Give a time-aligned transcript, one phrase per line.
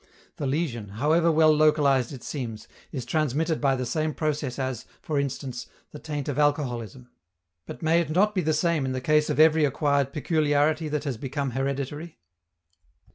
[0.37, 5.19] The lesion, however well localized it seems, is transmitted by the same process as, for
[5.19, 7.11] instance, the taint of alcoholism.
[7.67, 11.03] But may it not be the same in the case of every acquired peculiarity that
[11.03, 12.17] has become hereditary?